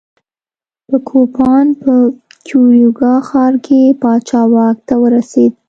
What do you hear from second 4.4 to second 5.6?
واک ته ورسېد.